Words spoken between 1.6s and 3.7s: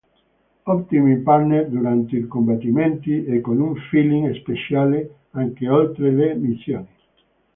durante i combattimenti e con